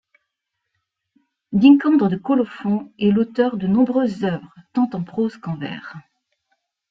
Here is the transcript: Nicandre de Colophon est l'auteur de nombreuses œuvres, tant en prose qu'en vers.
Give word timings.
Nicandre 1.53 2.09
de 2.09 2.15
Colophon 2.17 2.91
est 2.97 3.11
l'auteur 3.11 3.55
de 3.55 3.67
nombreuses 3.67 4.23
œuvres, 4.23 4.51
tant 4.73 4.89
en 4.93 5.03
prose 5.03 5.37
qu'en 5.37 5.55
vers. 5.57 5.93